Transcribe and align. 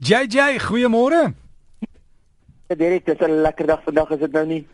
JJ, 0.00 0.58
goeiemôre. 0.62 1.34
Derek, 2.68 3.06
dis 3.06 3.18
'n 3.20 3.42
lekker 3.42 3.66
dag 3.66 3.82
vandag, 3.82 4.10
is 4.10 4.18
dit 4.18 4.32
nou 4.32 4.46
nie? 4.46 4.66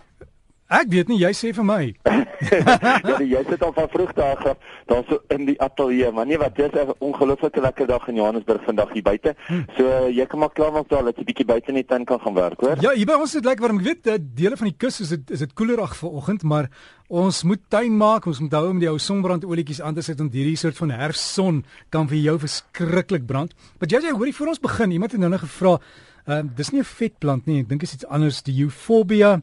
Ek 0.68 0.88
weet 0.88 1.08
nie, 1.08 1.18
jy 1.18 1.32
sê 1.32 1.52
vir 1.54 1.64
my. 1.64 1.94
ja, 3.10 3.18
jy 3.20 3.42
sit 3.48 3.62
al 3.62 3.72
van 3.76 3.88
vroeg 3.92 4.12
daar 4.16 4.48
af, 4.50 4.56
daar 4.90 5.04
so 5.08 5.20
in 5.34 5.46
die 5.48 5.56
ateljee, 5.62 6.10
maar 6.12 6.26
nee 6.26 6.38
wat, 6.38 6.56
dis 6.56 6.72
'n 6.72 6.94
ongelooflike 6.98 7.60
lekker 7.60 7.86
dag 7.86 8.08
in 8.08 8.14
Johannesburg 8.20 8.64
vandag 8.64 8.92
hier 8.92 9.02
buite. 9.02 9.34
Hm. 9.46 9.62
So 9.76 10.08
jy 10.08 10.26
kan 10.26 10.38
maar 10.38 10.52
klaar 10.52 10.72
maak 10.72 10.88
daar 10.88 11.04
dat 11.04 11.16
jy 11.16 11.24
bietjie 11.24 11.46
buite 11.46 11.68
in 11.68 11.74
die 11.74 11.84
tuin 11.84 12.04
kan 12.04 12.20
gaan 12.20 12.34
werk, 12.34 12.60
hoor? 12.60 12.76
Ja, 12.80 12.92
hier 12.92 13.06
by 13.06 13.18
ons 13.18 13.34
is 13.34 13.40
dit 13.40 13.44
lekker 13.44 13.66
warm. 13.66 13.78
Ek 13.78 13.84
weet 13.84 14.04
dat 14.04 14.20
dele 14.36 14.56
van 14.56 14.68
die 14.68 14.76
kus 14.76 15.00
is 15.00 15.08
dit 15.08 15.30
is 15.30 15.38
dit 15.38 15.52
koelerig 15.52 15.96
vanoggend, 15.96 16.42
maar 16.42 16.70
ons 17.08 17.42
moet 17.42 17.60
tuin 17.68 17.96
maak, 17.96 18.26
ons 18.26 18.40
moet 18.40 18.52
hou 18.52 18.68
om 18.70 18.78
die 18.78 18.88
ou 18.88 18.98
sonbrandolietjies 18.98 19.80
aan 19.80 19.94
te 19.94 20.02
sit 20.02 20.20
om 20.20 20.30
hierdie 20.32 20.56
soort 20.56 20.76
van 20.76 20.90
herfsson 20.90 21.64
kan 21.90 22.08
vir 22.08 22.18
jou 22.18 22.38
verskriklik 22.38 23.26
brand. 23.26 23.54
Maar 23.78 23.88
jy 23.88 24.00
jy 24.04 24.16
hoorie 24.16 24.34
voor 24.34 24.54
ons 24.54 24.60
begin, 24.60 24.90
iemand 24.90 25.12
het 25.12 25.20
nou 25.20 25.30
net 25.30 25.40
gevra, 25.40 25.78
ehm 26.26 26.46
uh, 26.46 26.56
dis 26.56 26.72
nie 26.72 26.80
'n 26.80 26.84
vetplant 26.84 27.46
nie, 27.46 27.60
ek 27.60 27.68
dink 27.68 27.80
dit 27.80 27.88
is 27.88 27.94
iets 27.94 28.06
anders, 28.06 28.42
die 28.42 28.62
Euphorbia 28.62 29.40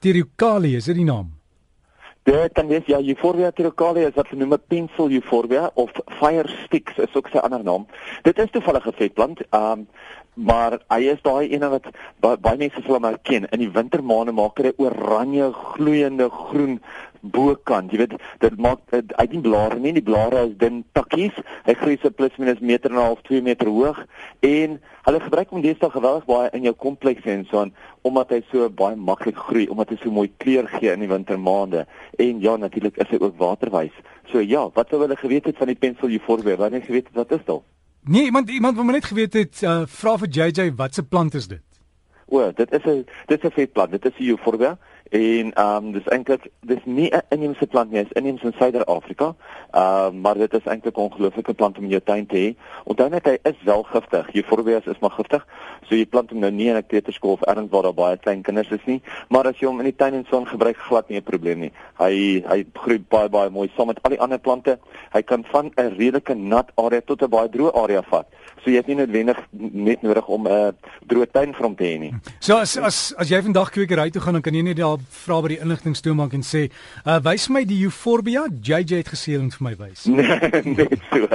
Tirucali, 0.00 0.76
is 0.76 0.84
dit 0.84 0.96
die 0.96 1.04
naam? 1.04 1.30
Dit 2.24 2.54
kan 2.56 2.66
wees 2.66 2.86
ja, 2.88 2.96
Euphorbia 3.04 3.50
tirucali 3.52 4.06
is 4.08 4.14
wat 4.16 4.30
genoem 4.32 4.56
pencil 4.68 5.10
euphorbia 5.12 5.66
of 5.74 5.90
fire 6.18 6.48
sticks 6.64 6.96
is 6.96 7.12
ook 7.12 7.28
sy 7.28 7.42
ander 7.44 7.60
naam. 7.60 7.84
Dit 8.24 8.38
is 8.40 8.50
toevallig 8.50 8.86
'n 8.86 8.96
vetplant. 8.96 9.42
Um 9.52 9.86
maar 10.34 10.78
hy 10.88 11.00
is 11.12 11.20
daai 11.22 11.52
ene 11.52 11.68
wat 11.68 11.86
baie 12.20 12.56
mense 12.56 12.80
sal 12.82 12.96
hom 12.96 13.04
herken. 13.04 13.44
In 13.52 13.60
die 13.60 13.70
wintermaande 13.70 14.32
maak 14.32 14.58
hy 14.58 14.72
oranje 14.76 15.52
gloeiende 15.52 16.30
groen 16.30 16.80
bokant. 17.32 17.92
Jy 17.92 17.98
weet, 17.98 18.14
dit 18.42 18.56
maak 18.60 18.80
uit 18.92 19.30
die 19.30 19.40
blare 19.40 19.78
nie, 19.80 19.92
die 19.96 20.04
blare 20.04 20.44
is 20.48 20.56
dun 20.60 20.82
takkies. 20.92 21.36
Hy 21.64 21.74
groei 21.80 21.96
so 22.02 22.10
plus 22.10 22.36
minus 22.38 22.60
meter 22.60 22.90
en 22.90 22.98
'n 22.98 23.06
half, 23.06 23.22
2 23.28 23.42
meter 23.42 23.68
hoog 23.68 24.04
en 24.40 24.80
hulle 25.04 25.20
gebruik 25.20 25.50
hom 25.50 25.62
deesdae 25.62 25.90
geweldig 25.90 26.24
baie 26.24 26.50
in 26.52 26.62
jou 26.62 26.74
komplekse 26.74 27.30
en 27.30 27.44
so 27.50 27.60
aan 27.60 27.72
omdat 28.02 28.30
hy 28.30 28.42
so 28.50 28.68
baie 28.68 28.96
maklik 28.96 29.36
groei, 29.36 29.66
omdat 29.68 29.88
hy 29.88 29.96
so 30.02 30.10
mooi 30.10 30.30
kleur 30.36 30.66
gee 30.68 30.92
in 30.92 31.00
die 31.00 31.08
wintermaande. 31.08 31.86
En 32.18 32.40
ja, 32.40 32.56
natuurlik 32.56 32.96
is 32.96 33.08
hy 33.08 33.18
ook 33.20 33.38
waterwys. 33.38 33.92
So 34.32 34.40
ja, 34.40 34.68
wat 34.74 34.88
sou 34.88 35.00
hulle 35.00 35.16
geweet 35.16 35.44
het 35.44 35.56
van 35.56 35.66
die 35.66 35.76
pencil 35.76 36.08
euphorbia? 36.08 36.56
Wanneer 36.56 36.82
geweet 36.82 37.06
het 37.06 37.14
wat 37.14 37.32
is 37.32 37.44
dit? 37.46 37.62
Nee, 38.06 38.24
iemand 38.24 38.50
iemand 38.50 38.76
wat 38.76 38.84
my 38.84 38.92
net 38.92 39.04
geweet 39.04 39.32
het, 39.32 39.62
uh, 39.62 39.82
vra 39.86 40.18
vir 40.18 40.28
JJ, 40.28 40.74
wat 40.76 40.94
se 40.94 41.02
plant 41.02 41.34
is 41.34 41.48
dit? 41.48 41.62
O, 42.28 42.52
dit 42.52 42.72
is 42.72 42.84
'n 42.84 43.06
dit 43.26 43.44
is 43.44 43.48
'n 43.48 43.54
vetplant. 43.54 43.90
Dit 43.90 44.04
is 44.04 44.28
euphorbia 44.28 44.78
en 45.10 45.52
ehm 45.52 45.84
um, 45.84 45.92
dis 45.92 46.06
eintlik 46.06 46.50
dis 46.60 46.84
nie 46.84 47.10
'n 47.10 47.22
inheemse 47.28 47.66
plant 47.66 47.90
nie, 47.90 48.02
dit 48.02 48.10
is 48.10 48.18
inheems 48.20 48.42
in 48.42 48.54
Suider-Afrika. 48.58 49.34
Ehm 49.70 50.14
uh, 50.14 50.20
maar 50.22 50.34
dit 50.34 50.52
is 50.54 50.64
eintlik 50.64 50.96
'n 50.96 51.00
ongelooflike 51.00 51.54
plant 51.54 51.78
om 51.78 51.84
in 51.84 51.90
jou 51.90 52.00
tuin 52.04 52.26
te 52.26 52.36
hê. 52.36 52.56
Onthou 52.84 53.08
net 53.08 53.24
hy 53.24 53.38
is 53.42 53.62
wel 53.64 53.82
giftig. 53.82 54.34
Euphorbia 54.34 54.80
is 54.84 54.98
maar 55.00 55.10
giftig. 55.10 55.46
So 55.88 55.94
jy 55.94 56.06
plant 56.06 56.30
hom 56.30 56.38
nou 56.38 56.50
nie 56.50 56.68
in 56.68 56.76
'n 56.76 56.86
kleuterskool 56.86 57.32
of 57.32 57.42
ergens 57.42 57.70
waar 57.70 57.82
daar 57.82 57.94
baie 57.94 58.16
klein 58.16 58.42
kinders 58.42 58.70
is 58.70 58.84
nie, 58.84 59.02
maar 59.28 59.46
as 59.46 59.58
jy 59.58 59.66
hom 59.66 59.78
in 59.78 59.84
die 59.84 59.96
tuin 59.96 60.14
en 60.14 60.26
son 60.30 60.46
gebruik, 60.46 60.76
glad 60.76 61.08
nie 61.08 61.18
'n 61.18 61.22
probleem 61.22 61.58
nie. 61.58 61.72
Hy 61.98 62.42
hy 62.46 62.64
groei 62.72 62.98
baie 63.08 63.28
baie 63.28 63.50
mooi 63.50 63.70
saam 63.76 63.86
met 63.86 64.02
al 64.02 64.10
die 64.10 64.20
ander 64.20 64.38
plante. 64.38 64.78
Hy 65.12 65.22
kan 65.22 65.44
van 65.44 65.70
'n 65.76 65.94
redelike 65.98 66.34
nat 66.34 66.70
area 66.76 67.00
tot 67.00 67.22
'n 67.22 67.30
baie 67.30 67.48
droë 67.48 67.74
area 67.74 68.02
vat. 68.02 68.26
So 68.64 68.70
jy 68.70 68.76
het 68.76 68.86
nie 68.86 68.96
noodwendig 68.96 69.38
net 69.52 70.02
nodig 70.02 70.26
om 70.28 70.48
'n 70.48 70.72
droë 71.06 71.30
tuin 71.32 71.52
vir 71.52 71.62
hom 71.62 71.76
te 71.76 71.84
hê 71.84 71.98
nie. 71.98 72.14
So 72.40 72.56
as 72.56 72.76
as 72.78 73.14
as 73.18 73.28
jy 73.28 73.42
vandag 73.42 73.70
kwekery 73.70 74.10
toe 74.10 74.22
gaan, 74.22 74.32
dan 74.32 74.42
kan 74.42 74.54
jy 74.54 74.62
net 74.62 74.76
daar 74.76 74.93
vra 75.24 75.40
by 75.42 75.48
die 75.48 75.60
inligtingstoemak 75.60 76.32
en 76.32 76.42
sê, 76.42 76.70
uh, 77.04 77.18
"Wys 77.24 77.48
my 77.48 77.64
die 77.64 77.82
euphorbia." 77.84 78.46
JJ 78.62 78.96
het 79.02 79.08
gesê 79.08 79.32
hulle 79.32 79.42
moet 79.42 79.54
vir 79.54 79.64
my 79.68 79.76
wys. 79.76 80.04
Nee, 80.14 80.74
net 80.74 80.98
so. 81.10 81.28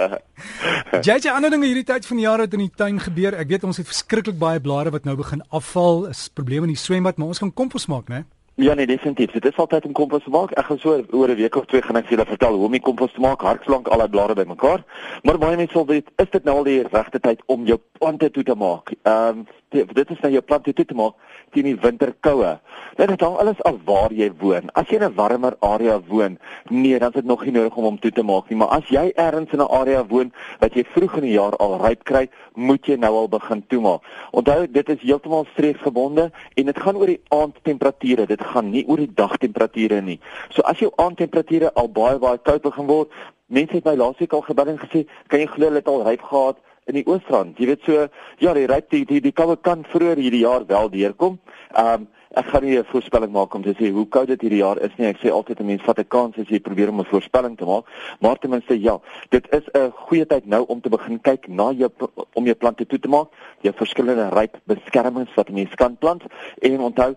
JJ, 1.08 1.30
ander 1.30 1.50
dinge 1.50 1.66
hierdie 1.66 1.86
tyd 1.86 2.06
van 2.06 2.18
die 2.18 2.26
jaar 2.26 2.40
wat 2.40 2.54
in 2.54 2.60
die 2.60 2.76
tuin 2.76 3.00
gebeur. 3.00 3.36
Ek 3.36 3.48
weet 3.48 3.64
ons 3.64 3.78
het 3.78 3.88
verskriklik 3.88 4.40
baie 4.40 4.60
blare 4.60 4.92
wat 4.92 5.06
nou 5.06 5.16
begin 5.16 5.44
afval. 5.50 6.08
Is 6.10 6.30
probleme 6.34 6.66
in 6.68 6.74
die 6.74 6.80
swembad, 6.80 7.18
maar 7.18 7.28
ons 7.28 7.40
gaan 7.40 7.54
kompos 7.54 7.88
maak, 7.88 8.10
né? 8.10 8.26
Ja 8.60 8.74
nee, 8.74 8.86
definitief. 8.86 9.32
Dit 9.32 9.46
is 9.46 9.56
altyd 9.56 9.86
om 9.86 9.92
kompos 9.92 10.24
te 10.24 10.30
maak. 10.30 10.52
Ek 10.52 10.66
gaan 10.66 10.80
so 10.80 11.04
oor 11.12 11.30
'n 11.30 11.36
week 11.36 11.56
of 11.56 11.66
twee 11.66 11.82
gaan 11.82 11.96
ek 11.96 12.08
vir 12.08 12.18
julle 12.18 12.28
vertel 12.28 12.56
hoe 12.56 12.66
om 12.66 12.72
die 12.72 12.82
kompos 12.82 13.14
te 13.14 13.20
maak, 13.20 13.42
hartslank 13.42 13.88
al 13.88 14.00
die 14.00 14.10
blare 14.10 14.36
bymekaar. 14.36 14.84
Maar 15.24 15.38
baie 15.38 15.56
mense 15.56 15.74
wil 15.74 15.86
weet, 15.86 16.12
is 16.16 16.30
dit 16.30 16.44
nou 16.44 16.58
al 16.58 16.64
die 16.64 16.84
regte 16.92 17.20
tyd 17.20 17.42
om 17.46 17.66
jou 17.66 17.80
plante 18.00 18.32
toe 18.32 18.44
te 18.44 18.56
maak? 18.56 18.92
Ehm 19.04 19.38
um, 19.38 19.48
dit 19.70 20.10
is 20.10 20.20
nou 20.24 20.32
jou 20.34 20.42
plante 20.42 20.74
toe 20.74 20.86
te 20.86 20.98
maak 20.98 21.16
teen 21.54 21.66
die 21.66 21.78
winterkoue. 21.82 22.56
Dit 22.98 23.12
is 23.14 23.24
al 23.26 23.38
alles 23.42 23.62
af 23.68 23.78
waar 23.86 24.14
jy 24.14 24.30
woon. 24.42 24.70
As 24.78 24.90
jy 24.90 25.00
in 25.00 25.04
'n 25.04 25.16
warmer 25.16 25.56
area 25.62 26.00
woon, 26.08 26.38
nee, 26.70 27.00
dan 27.00 27.10
is 27.10 27.16
dit 27.16 27.26
nog 27.26 27.44
nie 27.44 27.52
nodig 27.52 27.76
om 27.76 27.84
hom 27.84 28.00
toe 28.00 28.12
te 28.12 28.24
maak 28.24 28.50
nie, 28.50 28.58
maar 28.58 28.68
as 28.68 28.88
jy 28.90 29.12
ergens 29.16 29.52
in 29.52 29.62
'n 29.62 29.72
area 29.72 30.06
woon 30.06 30.32
wat 30.60 30.74
jy 30.74 30.84
vroeg 30.84 31.16
in 31.18 31.24
die 31.24 31.38
jaar 31.38 31.56
al 31.58 31.78
ryp 31.82 32.04
kry, 32.04 32.30
moet 32.56 32.86
jy 32.86 32.96
nou 32.96 33.14
al 33.16 33.30
begin 33.30 33.64
toemaak. 33.68 34.02
Onthou, 34.32 34.68
dit 34.72 34.90
is 34.90 35.02
heeltemal 35.02 35.46
streekgebonde 35.54 36.32
en 36.56 36.66
dit 36.66 36.80
gaan 36.80 36.96
oor 36.96 37.08
die 37.08 37.22
aandtemperature. 37.30 38.26
Dit 38.26 38.42
gaan 38.42 38.70
nie 38.70 38.86
oor 38.88 38.98
die 38.98 39.14
dagtemperature 39.14 40.02
nie. 40.02 40.20
So 40.50 40.62
as 40.62 40.80
jou 40.80 40.92
aandtemperature 40.96 41.74
al 41.74 41.90
baie 41.90 42.20
baie 42.20 42.38
koud 42.38 42.62
begin 42.62 42.88
word, 42.88 43.12
mense 43.48 43.74
het 43.74 43.86
my 43.86 43.96
laasweek 43.96 44.34
al 44.34 44.42
gebel 44.42 44.68
en 44.68 44.78
gesê, 44.78 45.08
"Kan 45.28 45.40
jy 45.40 45.46
glo 45.46 45.66
hulle 45.66 45.78
het 45.78 45.88
al 45.88 46.04
ryp 46.04 46.22
gehad?" 46.22 46.58
In 46.86 46.94
die 46.94 47.06
Oosrand. 47.08 47.58
Jy 47.58 47.66
weet 47.66 47.84
so, 47.86 48.08
ja, 48.40 48.54
die 48.54 48.68
ryk 48.68 48.90
die 48.90 49.06
die, 49.06 49.22
die 49.22 49.36
koue 49.36 49.58
kan 49.58 49.84
vroeër 49.84 50.18
hierdie 50.18 50.46
jaar 50.46 50.66
wel 50.66 50.90
deurkom. 50.90 51.40
Ehm 51.74 52.02
um, 52.02 52.08
ek 52.38 52.46
gaan 52.46 52.64
nie 52.64 52.78
'n 52.78 52.86
voorspelling 52.86 53.32
maak 53.32 53.54
om 53.56 53.64
te 53.64 53.74
sê 53.74 53.90
hoe 53.92 54.06
koud 54.08 54.28
dit 54.28 54.42
hierdie 54.42 54.62
jaar 54.62 54.78
is 54.78 54.92
nie. 54.98 55.08
Ek 55.08 55.18
sê 55.18 55.32
altyd 55.32 55.60
'n 55.60 55.66
mens 55.66 55.82
vat 55.82 56.00
'n 56.00 56.08
kans 56.08 56.38
as 56.38 56.48
jy 56.48 56.60
probeer 56.60 56.90
om 56.90 57.00
'n 57.00 57.06
voorspelling 57.06 57.58
te 57.58 57.66
maak. 57.66 57.86
Maar 58.20 58.38
ten 58.38 58.50
minste 58.50 58.80
ja, 58.80 59.00
dit 59.30 59.46
is 59.52 59.66
'n 59.74 59.92
goeie 59.92 60.26
tyd 60.26 60.46
nou 60.46 60.66
om 60.68 60.82
te 60.82 60.90
begin 60.90 61.20
kyk 61.22 61.48
na 61.48 61.72
jou 61.72 61.90
om 62.34 62.46
jou 62.46 62.56
plante 62.56 62.86
toe 62.86 63.00
te 63.00 63.08
maak. 63.08 63.28
Jy 63.62 63.74
verskillende 63.74 64.30
ryk 64.30 64.60
beskermings 64.66 65.34
wat 65.36 65.50
mense 65.50 65.76
kan 65.76 65.98
plant 65.98 66.24
en 66.62 66.80
onthou 66.80 67.16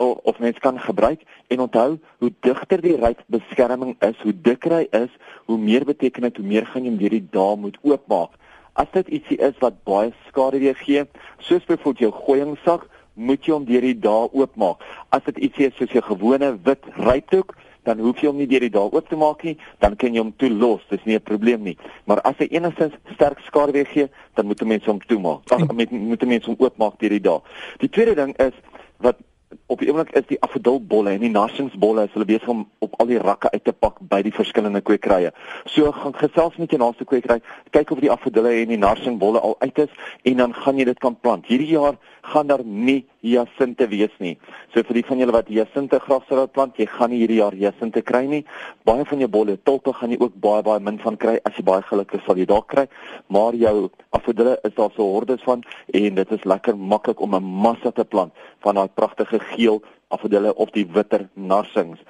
of 0.00 0.38
mens 0.38 0.58
kan 0.58 0.80
gebruik 0.80 1.22
en 1.46 1.60
onthou 1.60 1.98
hoe 2.18 2.32
digter 2.40 2.80
die 2.80 2.96
ryk 2.96 3.20
beskerming 3.26 3.96
is, 4.00 4.16
hoe 4.22 4.32
dikker 4.42 4.72
hy 4.72 4.86
is, 4.90 5.10
hoe 5.44 5.58
meer 5.58 5.84
beteken 5.84 6.22
dit 6.22 6.36
hoe 6.36 6.46
meer 6.46 6.66
gaan 6.66 6.84
jy 6.84 6.90
hom 6.90 6.98
deur 6.98 7.16
die 7.16 7.28
dae 7.30 7.56
moet 7.56 7.78
oopmaak. 7.82 8.36
As 8.74 8.90
dit 8.92 9.08
ietsie 9.08 9.38
is 9.38 9.58
wat 9.60 9.84
baie 9.84 10.12
skade 10.28 10.58
weer 10.58 10.74
gee, 10.74 11.04
soos 11.38 11.64
byvoorbeeld 11.64 11.98
jou 11.98 12.12
gooiingsak, 12.12 12.86
moet 13.14 13.44
jy 13.44 13.52
hom 13.52 13.64
deur 13.64 13.84
die 13.84 13.98
dae 13.98 14.28
oopmaak. 14.32 14.84
As 15.10 15.24
dit 15.26 15.38
ietsie 15.38 15.66
is 15.66 15.76
soos 15.76 15.92
jou 15.92 16.02
gewone 16.02 16.54
wit 16.64 16.86
rypdoek, 16.96 17.56
dan 17.88 18.00
hoef 18.04 18.20
jy 18.20 18.28
hom 18.28 18.38
nie 18.40 18.48
deur 18.48 18.64
die 18.64 18.72
dae 18.72 18.92
oop 18.92 19.08
te 19.08 19.16
maak 19.18 19.42
nie, 19.44 19.56
dan 19.80 19.96
kan 20.00 20.14
jy 20.14 20.22
hom 20.22 20.32
toelos. 20.40 20.82
Dis 20.90 21.04
nie 21.04 21.16
'n 21.16 21.22
probleem 21.22 21.62
nie. 21.62 21.76
Maar 22.06 22.20
as 22.20 22.36
hy 22.38 22.48
enigstens 22.50 22.94
sterk 23.14 23.40
skade 23.46 23.72
weer 23.72 23.86
gee, 23.86 24.08
dan 24.34 24.46
moet 24.46 24.62
'n 24.62 24.68
mens 24.68 24.84
hom 24.84 25.00
toemaak. 25.00 25.50
Ag, 25.50 25.72
moet 25.72 25.90
moet 25.90 26.22
'n 26.22 26.28
mens 26.28 26.46
hom 26.46 26.56
oopmaak 26.58 26.98
deur 26.98 27.10
die 27.10 27.20
dae. 27.20 27.40
Die 27.78 27.88
tweede 27.88 28.14
ding 28.14 28.36
is 28.38 28.54
wat 28.98 29.16
op 29.70 29.78
die 29.78 29.88
oomblik 29.90 30.10
is 30.18 30.26
die 30.26 30.38
afdolbolle 30.42 31.14
en 31.14 31.22
die 31.22 31.30
narsingsbolle 31.30 32.08
is 32.08 32.14
hulle 32.16 32.26
besig 32.26 32.48
om 32.50 32.64
op 32.82 32.96
al 33.02 33.10
die 33.10 33.20
rakke 33.22 33.50
uit 33.54 33.64
te 33.64 33.72
pak 33.72 34.00
by 34.12 34.18
die 34.26 34.34
verskillende 34.34 34.82
kwekerye. 34.82 35.30
So 35.70 35.92
gaan 35.94 36.16
gesels 36.18 36.58
met 36.58 36.74
jou 36.74 36.80
naaste 36.82 37.06
kwekery, 37.06 37.38
kyk 37.76 37.92
of 37.94 38.02
die 38.02 38.10
afdolle 38.10 38.56
en 38.62 38.74
die 38.74 38.80
narsingbolle 38.80 39.42
al 39.46 39.54
uit 39.62 39.84
is 39.86 39.94
en 40.32 40.42
dan 40.42 40.56
gaan 40.58 40.80
jy 40.80 40.88
dit 40.90 41.02
kan 41.02 41.14
plant. 41.22 41.46
Hierdie 41.46 41.70
jaar 41.76 41.98
gaan 42.32 42.50
daar 42.50 42.64
nie 42.64 43.04
hyasinte 43.20 43.86
wees 43.88 44.12
nie. 44.18 44.36
So 44.72 44.82
vir 44.86 45.00
die 45.00 45.04
van 45.06 45.20
julle 45.20 45.34
wat 45.34 45.48
hyasinte 45.52 46.00
graag 46.02 46.26
sou 46.28 46.46
plant, 46.48 46.78
jy 46.80 46.86
gaan 46.88 47.12
nie 47.12 47.20
hierdie 47.22 47.40
jaar 47.40 47.56
hyasinte 47.56 48.02
kry 48.06 48.24
nie. 48.28 48.42
Baie 48.88 49.04
van 49.08 49.22
jou 49.22 49.28
bolle, 49.32 49.56
tulpe 49.68 49.94
gaan 49.96 50.14
jy 50.14 50.20
ook 50.20 50.36
baie 50.42 50.64
baie 50.66 50.82
min 50.82 51.00
van 51.02 51.18
kry. 51.20 51.36
As 51.48 51.56
jy 51.58 51.64
baie 51.66 51.84
geluk 51.88 52.14
het, 52.16 52.24
sal 52.26 52.40
jy 52.40 52.48
dalk 52.48 52.70
kry. 52.72 52.86
Maar 53.32 53.58
jou 53.60 53.90
afdolle 54.16 54.56
is 54.64 54.76
daar 54.76 54.92
so 54.96 55.06
hordes 55.14 55.44
van 55.46 55.64
en 55.94 56.20
dit 56.20 56.36
is 56.36 56.48
lekker 56.48 56.76
maklik 56.76 57.20
om 57.20 57.34
'n 57.34 57.44
massa 57.44 57.90
te 57.90 58.04
plant 58.04 58.32
van 58.64 58.74
daai 58.74 58.88
pragtige 58.88 59.40
geel 59.60 59.82
afdolle 60.08 60.54
of 60.56 60.72
die 60.74 60.86
witter 60.96 61.28
narsings. 61.34 62.00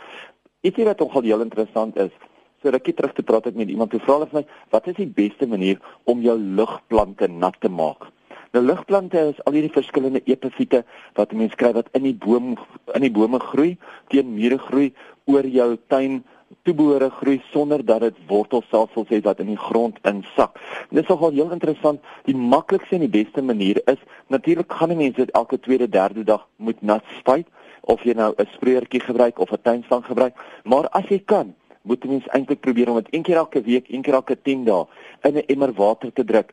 Ietsie 0.64 0.86
wat 0.88 1.00
nogal 1.02 1.28
heel 1.28 1.44
interessant 1.44 1.98
is, 2.00 2.12
so 2.60 2.72
rukkie 2.72 2.94
terug 2.96 3.14
te 3.16 3.24
praat 3.24 3.48
ek 3.48 3.58
met 3.58 3.70
iemand 3.72 3.92
toe 3.92 4.00
vra 4.04 4.20
vir 4.22 4.40
my, 4.40 4.46
wat 4.74 4.88
is 4.92 4.98
die 5.00 5.08
beste 5.08 5.48
manier 5.48 5.80
om 6.10 6.20
jou 6.24 6.36
lugplante 6.38 7.28
nat 7.32 7.56
te 7.64 7.70
maak? 7.72 8.10
Nou 8.52 8.64
lugplante 8.64 9.20
is 9.30 9.38
al 9.46 9.56
hierdie 9.56 9.72
verskillende 9.72 10.20
epifiete 10.26 10.82
wat 11.16 11.32
mense 11.38 11.56
kry 11.56 11.70
wat 11.76 11.88
in 11.94 12.04
die 12.08 12.16
boom 12.24 12.56
in 12.98 13.06
die 13.06 13.12
bome 13.14 13.38
groei, 13.40 13.76
teen 14.10 14.34
mure 14.34 14.58
groei, 14.58 14.90
oor 15.30 15.46
jou 15.46 15.70
tuin 15.92 16.20
toebehore 16.62 17.10
groei 17.10 17.40
sonder 17.50 17.84
dat 17.84 18.00
dit 18.00 18.16
wortelstelsels 18.26 19.08
het 19.08 19.24
wat 19.24 19.38
in 19.38 19.46
die 19.46 19.58
grond 19.58 19.98
insak. 20.02 20.58
Dit 20.90 21.02
is 21.02 21.08
nogal 21.08 21.30
heel 21.30 21.50
interessant. 21.50 22.00
Die 22.24 22.36
maklikste 22.36 22.94
en 22.98 23.06
die 23.06 23.24
beste 23.24 23.42
manier 23.42 23.80
is 23.84 24.02
natuurlik 24.26 24.72
gaan 24.72 24.96
mense 24.96 25.24
dit 25.24 25.30
elke 25.30 25.60
tweede, 25.60 25.88
derde 25.88 26.24
dag 26.24 26.46
moet 26.56 26.82
nat 26.82 27.04
spuit 27.18 27.46
of 27.80 28.02
jy 28.04 28.12
nou 28.12 28.34
'n 28.36 28.48
spreurtjie 28.52 29.00
gebruik 29.00 29.38
of 29.38 29.52
'n 29.52 29.62
tuinstang 29.62 30.04
gebruik, 30.04 30.34
maar 30.64 30.88
as 30.88 31.08
jy 31.08 31.22
kan, 31.24 31.54
moet 31.82 32.04
mens 32.04 32.26
eintlik 32.26 32.60
probeer 32.60 32.88
om 32.88 32.94
dit 32.94 33.14
een 33.14 33.22
keer 33.22 33.36
elke 33.36 33.62
week, 33.62 33.88
een 33.88 34.02
keer 34.02 34.14
elke 34.14 34.42
10 34.42 34.64
dae 34.64 34.86
in 35.22 35.36
'n 35.36 35.46
emmer 35.46 35.72
water 35.72 36.12
te 36.12 36.24
druk 36.24 36.52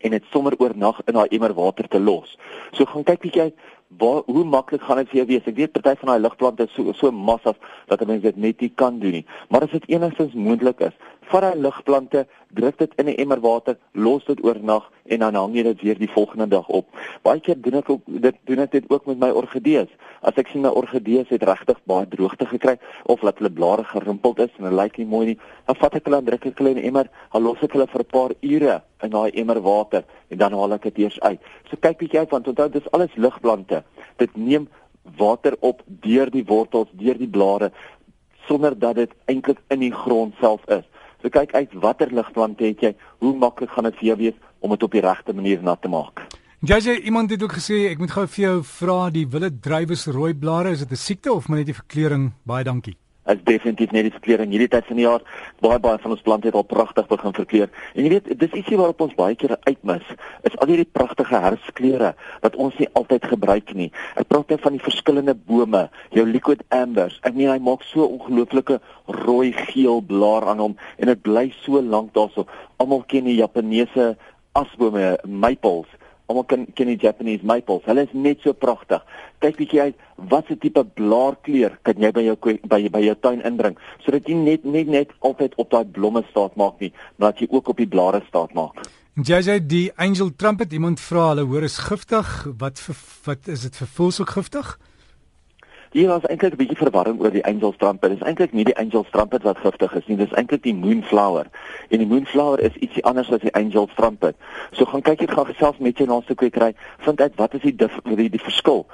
en 0.00 0.10
dit 0.10 0.24
sommer 0.32 0.54
oornag 0.58 1.00
in 1.06 1.14
daai 1.14 1.28
emmer 1.28 1.54
water 1.54 1.88
te 1.88 2.00
los. 2.00 2.36
So 2.72 2.84
gaan 2.84 3.06
kyk 3.08 3.20
bietjie 3.24 3.52
waar 3.98 4.22
hoe 4.26 4.44
maklik 4.44 4.82
gaan 4.84 5.00
dit 5.00 5.08
vir 5.08 5.20
jou 5.22 5.26
wees. 5.30 5.46
Ek 5.48 5.56
weet 5.56 5.72
party 5.72 5.96
van 6.00 6.12
daai 6.12 6.20
ligplante 6.20 6.66
is 6.68 6.74
so 6.76 6.92
so 6.92 7.10
massas 7.10 7.56
dat 7.88 8.02
'n 8.02 8.06
mens 8.06 8.22
dit 8.22 8.36
net 8.36 8.60
nie 8.60 8.72
kan 8.74 8.98
doen 8.98 9.12
nie. 9.12 9.26
Maar 9.48 9.62
as 9.62 9.70
dit 9.70 9.88
enigstens 9.88 10.34
moontlik 10.34 10.80
is, 10.80 10.92
vat 11.30 11.44
daai 11.44 11.60
ligplante, 11.60 12.26
druk 12.56 12.78
dit 12.78 12.92
in 12.96 13.08
'n 13.08 13.16
emmer 13.22 13.40
water, 13.40 13.76
los 13.92 14.24
dit 14.24 14.44
oornag 14.44 14.90
en 15.06 15.18
dan 15.18 15.34
hang 15.34 15.54
jy 15.54 15.62
dit 15.62 15.82
weer 15.82 15.98
die 15.98 16.10
volgende 16.10 16.48
dag 16.48 16.68
op. 16.68 16.86
Baie 17.22 17.40
keer 17.40 17.60
doen 17.60 17.74
ek 17.74 17.90
ook 17.90 18.02
dit 18.06 18.36
doen 18.44 18.58
ek 18.58 18.70
dit 18.70 18.84
ook 18.88 19.06
met 19.06 19.18
my 19.18 19.30
orgidees. 19.30 19.88
As 20.22 20.36
ek 20.36 20.48
sien 20.48 20.62
my 20.62 20.68
orgidees 20.68 21.28
het 21.28 21.42
regtig 21.42 21.78
baie 21.84 22.08
droogte 22.08 22.46
gekry 22.46 22.78
of 23.04 23.22
laat 23.22 23.38
hulle 23.38 23.50
blare 23.50 23.84
gerimpeld 23.84 24.38
is 24.38 24.50
en 24.58 24.64
hulle 24.64 24.82
lyk 24.82 24.98
nie 24.98 25.06
mooi 25.06 25.26
nie, 25.26 25.38
dan 25.66 25.76
vat 25.76 25.94
ek 25.94 26.04
hulle 26.04 26.18
en 26.18 26.24
druk 26.24 26.46
ek 26.46 26.58
hulle 26.58 26.70
in 26.70 26.78
'n 26.78 26.84
emmer, 26.84 27.08
dan 27.32 27.42
los 27.42 27.62
ek 27.62 27.72
hulle 27.72 27.86
vir 27.86 28.00
'n 28.00 28.12
paar 28.12 28.30
ure 28.40 28.82
in 29.02 29.10
daai 29.10 29.30
emmer 29.34 29.60
water 29.60 30.04
en 30.30 30.38
dan 30.38 30.52
haal 30.52 30.72
ek 30.72 30.82
dit 30.82 30.98
eers 30.98 31.20
uit. 31.20 31.40
So 31.70 31.76
kyk 31.76 31.98
bietjie 31.98 32.18
uit 32.18 32.30
want 32.30 32.48
onthou 32.48 32.68
dis 32.68 32.90
alles 32.92 33.14
ligplante. 33.16 33.84
Dit 34.16 34.36
neem 34.36 34.68
water 35.16 35.56
op 35.60 35.82
deur 35.86 36.30
die 36.30 36.44
wortels, 36.44 36.88
deur 36.92 37.18
die 37.18 37.28
blare 37.28 37.72
sonder 38.46 38.78
dat 38.78 38.94
dit 38.94 39.12
eintlik 39.24 39.58
in 39.68 39.80
die 39.80 39.92
grond 39.92 40.34
self 40.40 40.64
is. 40.68 40.84
So 41.22 41.28
kyk 41.28 41.54
uit 41.54 41.72
watter 41.82 42.12
ligplante 42.14 42.64
het 42.64 42.80
jy, 42.82 42.94
hoe 43.18 43.34
maklik 43.36 43.70
gaan 43.70 43.84
dit 43.84 43.98
vir 44.00 44.08
jou 44.12 44.18
wees 44.18 44.38
om 44.60 44.70
dit 44.70 44.82
op 44.82 44.92
die 44.92 45.00
regte 45.02 45.32
manier 45.32 45.62
nat 45.62 45.82
te 45.82 45.88
maak. 45.88 46.26
JJ, 46.60 47.04
iemand 47.06 47.30
het 47.30 47.42
ook 47.42 47.58
gesê 47.58 47.86
ek 47.90 47.98
moet 47.98 48.10
gou 48.10 48.26
vir 48.26 48.44
jou 48.44 48.62
vra 48.62 49.10
die 49.10 49.26
wille 49.26 49.50
druiwes 49.50 50.06
rooi 50.06 50.34
blare, 50.34 50.70
is 50.70 50.86
dit 50.86 50.92
'n 50.92 50.96
siekte 50.96 51.32
of 51.32 51.48
maar 51.48 51.58
net 51.58 51.66
die 51.66 51.80
verkleuring? 51.82 52.32
Baie 52.44 52.64
dankie 52.64 52.96
is 53.32 53.42
definitief 53.44 53.92
net 53.94 54.08
die 54.08 54.14
verkleuring 54.14 54.52
hierdie 54.54 54.70
tyd 54.72 54.86
van 54.88 54.98
die 55.00 55.04
jaar. 55.06 55.24
Baie 55.64 55.78
baie 55.82 56.00
van 56.02 56.14
ons 56.14 56.24
plante 56.24 56.48
het 56.48 56.56
al 56.58 56.66
pragtig 56.68 57.08
begin 57.10 57.34
verkleur. 57.36 57.68
En 57.94 58.06
jy 58.06 58.12
weet, 58.14 58.30
dis 58.40 58.56
ietsie 58.60 58.78
waarop 58.80 59.04
ons 59.04 59.16
baie 59.18 59.36
keer 59.38 59.56
uitmis. 59.66 60.06
Is 60.48 60.56
al 60.58 60.72
hierdie 60.72 60.88
pragtige 60.98 61.42
herfskleure 61.42 62.14
wat 62.44 62.56
ons 62.56 62.78
nie 62.80 62.88
altyd 62.98 63.28
gebruik 63.32 63.74
nie. 63.78 63.90
Ek 64.20 64.30
praat 64.30 64.54
net 64.54 64.64
van 64.64 64.76
die 64.76 64.84
verskillende 64.84 65.36
bome, 65.36 65.84
jou 66.14 66.26
liquid 66.28 66.64
ambers. 66.74 67.18
Ek 67.26 67.36
meen 67.36 67.52
hy 67.52 67.60
maak 67.62 67.84
so 67.88 68.06
ongelooflike 68.08 68.80
rooi 69.24 69.52
geel 69.70 70.02
blaar 70.04 70.48
aan 70.52 70.64
hom 70.64 70.78
en 70.98 71.12
dit 71.12 71.22
bly 71.22 71.48
so 71.62 71.82
lank 71.82 72.14
daarso. 72.16 72.48
Almal 72.78 73.04
ken 73.10 73.28
die 73.28 73.38
Japaneese 73.40 74.14
asbome, 74.58 75.16
maples 75.24 75.97
almal 76.28 76.44
ken 76.44 76.66
ken 76.76 76.90
die 76.92 76.98
Japanese 77.00 77.44
maples. 77.44 77.86
Hulle 77.88 78.04
is 78.06 78.12
net 78.12 78.44
so 78.44 78.52
pragtig. 78.52 79.04
Kyk 79.44 79.56
bietjie 79.60 79.80
uit 79.80 79.96
watse 80.30 80.56
tipe 80.60 80.84
blaarkleur 80.98 81.78
kan 81.86 82.00
jy 82.02 82.12
by 82.12 82.24
jou 82.26 82.36
by 82.68 82.80
by 82.92 83.02
jou 83.04 83.16
tuin 83.24 83.42
inbring 83.48 83.78
sodat 84.04 84.28
jy 84.28 84.36
net 84.36 84.64
net 84.64 84.90
net 84.92 85.14
altyd 85.24 85.56
op 85.56 85.70
daai 85.72 85.84
blomme 85.84 86.24
staat 86.30 86.56
maak 86.60 86.80
nie, 86.84 86.92
maar 87.16 87.32
dat 87.32 87.44
jy 87.44 87.48
ook 87.50 87.72
op 87.72 87.80
die 87.80 87.88
blare 87.88 88.22
staat 88.28 88.54
maak. 88.58 88.76
Sê 89.18 89.58
die 89.58 89.90
angel 89.98 90.30
trumpet, 90.36 90.72
iemand 90.72 91.00
vra 91.02 91.32
hulle 91.32 91.46
hoor 91.48 91.64
is 91.66 91.78
giftig. 91.88 92.28
Wat 92.58 92.78
wat 93.26 93.48
is 93.48 93.64
dit 93.66 93.80
vir 93.80 93.90
voels 93.96 94.20
ook 94.20 94.36
giftig? 94.36 94.76
Hier 95.90 96.08
was 96.08 96.22
eintlik 96.28 96.52
'n 96.52 96.56
bietjie 96.56 96.76
verwarring 96.76 97.20
oor 97.20 97.30
die 97.30 97.44
angel 97.44 97.72
trumpet. 97.76 98.10
Dit 98.10 98.20
is 98.20 98.26
eintlik 98.26 98.52
nie 98.52 98.64
die 98.64 98.76
angel 98.76 99.06
trumpet 99.10 99.42
wat 99.42 99.58
giftig 99.58 99.94
is 99.94 100.06
nie, 100.06 100.16
dis 100.16 100.32
eintlik 100.32 100.62
die 100.62 100.74
moonflower. 100.74 101.46
En 101.88 101.98
die 101.98 102.06
moonflower 102.06 102.60
is 102.60 102.76
ietsie 102.76 103.04
anders 103.04 103.32
as 103.32 103.40
die 103.40 103.54
angel 103.54 103.88
trumpet. 103.96 104.36
So 104.72 104.84
gaan 104.84 105.02
kyk 105.02 105.20
jy 105.20 105.26
gaan 105.26 105.46
gesels 105.46 105.78
met 105.78 105.98
jou 105.98 106.08
naaste 106.08 106.34
kwekery, 106.34 106.74
vind 106.98 107.20
uit 107.20 107.36
wat 107.36 107.54
is 107.54 107.60
die 107.60 107.76
die, 107.76 108.28
die 108.30 108.40
verskil 108.40 108.86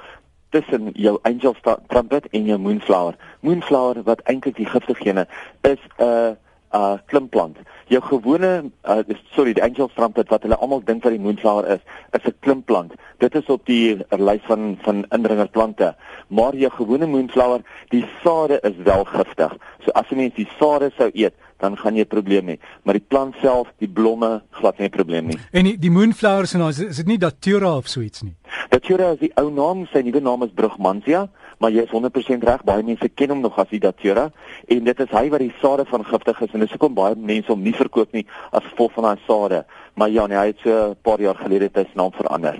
tussen 0.49 0.89
jou 0.93 1.19
angel 1.21 1.55
trumpet 1.87 2.27
en 2.31 2.45
jou 2.45 2.57
moonflower. 2.57 3.15
Moonflower 3.39 4.03
wat 4.03 4.21
eintlik 4.23 4.55
die 4.55 4.69
giftige 4.69 5.03
gene 5.03 5.27
is 5.61 5.79
'n 5.97 6.03
uh, 6.03 6.31
uh 6.73 6.97
klimplant. 7.05 7.57
Jou 7.87 8.01
gewone 8.01 8.71
uh 8.83 9.03
sorry, 9.35 9.53
die 9.53 9.63
angel 9.63 9.89
trumpet 9.95 10.29
wat 10.29 10.43
hulle 10.43 10.57
almal 10.57 10.83
dink 10.83 11.03
wat 11.03 11.13
die 11.13 11.21
moonflower 11.21 11.67
is, 11.77 11.81
is 12.11 12.25
'n 12.25 12.35
klimplant. 12.39 12.93
Dit 13.19 13.35
is 13.35 13.45
op 13.45 13.65
die 13.65 13.97
lys 14.09 14.41
van 14.47 14.77
van 14.81 15.05
indringerplante. 15.09 15.95
Maar 16.27 16.55
jou 16.55 16.71
gewone 16.71 17.05
moonflower, 17.05 17.61
die 17.89 18.05
sade 18.23 18.59
is 18.61 18.75
wel 18.83 19.03
giftig. 19.05 19.57
So 19.85 19.91
as 19.91 20.09
jy 20.09 20.17
mens 20.17 20.33
die 20.35 20.49
sade 20.59 20.91
sou 20.97 21.09
eet, 21.13 21.33
dan 21.59 21.77
gaan 21.77 21.95
jy 21.95 22.01
'n 22.01 22.07
probleem 22.07 22.47
hê. 22.47 22.57
Maar 22.83 22.93
die 22.93 23.05
plant 23.07 23.35
self, 23.41 23.67
die 23.77 23.87
blomme, 23.87 24.41
glad 24.51 24.77
nie 24.77 24.87
'n 24.87 24.89
probleem 24.89 25.25
nie. 25.27 25.39
En 25.51 25.63
die, 25.63 25.77
die 25.77 25.91
moonflowers 25.91 26.53
en 26.53 26.61
is, 26.61 26.79
is 26.79 26.97
dit 26.97 27.07
nie 27.07 27.17
datura 27.17 27.77
of 27.77 27.87
so 27.87 28.01
iets 28.01 28.21
nie? 28.21 28.35
Datura 28.69 29.11
is 29.11 29.19
die 29.19 29.31
ou 29.35 29.51
naam, 29.51 29.85
sy 29.85 30.01
nuwe 30.01 30.19
naam 30.19 30.43
is 30.43 30.51
Brugmansia, 30.53 31.29
maar 31.59 31.71
jy 31.71 31.83
is 31.85 31.93
100% 31.93 32.43
reg, 32.43 32.63
baie 32.63 32.83
mense 32.83 33.09
ken 33.09 33.29
hom 33.29 33.41
nog 33.41 33.59
as 33.59 33.69
die 33.69 33.79
Datura 33.79 34.29
en 34.67 34.83
dit 34.83 34.99
is 34.99 35.11
hy 35.11 35.29
wat 35.29 35.39
die 35.39 35.53
sade 35.61 35.85
van 35.89 36.05
giftig 36.05 36.41
is 36.41 36.53
en 36.53 36.59
dis 36.65 36.71
hoekom 36.71 36.95
baie 36.97 37.15
mense 37.15 37.51
hom 37.51 37.63
nie 37.63 37.75
verkoop 37.75 38.11
nie 38.13 38.25
as 38.51 38.63
gevolg 38.71 38.93
van 38.97 39.09
daai 39.09 39.21
sade. 39.27 39.65
Maar 39.95 40.09
ja, 40.09 40.27
nee, 40.27 40.37
hy 40.37 40.47
het 40.47 40.59
so 40.63 40.71
'n 40.91 40.95
paar 41.01 41.21
jaar 41.21 41.35
gelede 41.35 41.69
sy 41.73 41.85
naam 41.93 42.11
verander. 42.11 42.59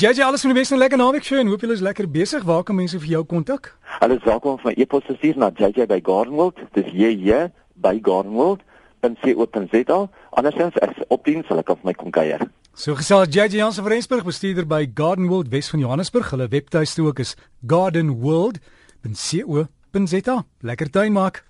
JJ 0.00 0.22
alles 0.22 0.40
van 0.40 0.54
die 0.54 0.60
beste 0.60 0.76
lekker 0.76 0.98
naweek 0.98 1.24
vir 1.24 1.36
jou 1.36 1.40
en 1.40 1.50
hoop 1.52 1.60
julle 1.60 1.74
is 1.76 1.82
lekker 1.84 2.06
besig. 2.10 2.44
Waar 2.44 2.62
kan 2.64 2.76
mense 2.76 2.98
vir 2.98 3.08
jou 3.08 3.24
kontak? 3.24 3.76
Hulle 4.00 4.16
is 4.16 4.24
welkom 4.24 4.52
om 4.52 4.60
my 4.64 4.72
e-pos 4.76 5.04
te 5.04 5.14
stuur 5.18 5.36
na 5.36 5.50
JJ 5.52 5.86
by 5.86 6.00
Gardenwold. 6.02 6.56
Dis 6.72 6.86
JJ 6.92 7.50
by 7.74 8.00
Gardenwold. 8.02 8.60
Dan 9.00 9.16
sê 9.20 9.84
al. 9.86 10.08
Andersins 10.30 10.78
as 10.80 11.04
op 11.08 11.24
diens 11.24 11.46
sal 11.46 11.58
ek 11.58 11.68
op 11.68 11.84
my 11.84 11.92
kom 11.92 12.10
kuier. 12.10 12.40
So 12.80 12.94
gesels 12.96 13.28
JJ 13.28 13.60
Jansen 13.60 13.82
van 13.82 13.92
Rensburg, 13.92 14.24
bestuurder 14.24 14.64
by 14.64 14.86
Gardenwold 14.94 15.50
Wes 15.52 15.68
van 15.68 15.82
Johannesburg. 15.82 16.30
Hulle 16.32 16.46
webtuiste 16.48 17.02
ook 17.04 17.18
is 17.20 17.34
gardenworld.co.za. 17.66 20.44
Lekker 20.60 20.90
tuin 20.90 21.12
maak. 21.12 21.44